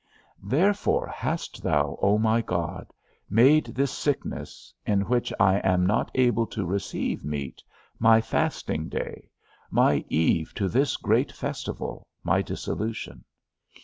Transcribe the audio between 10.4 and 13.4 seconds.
to this great festival, my dissolution.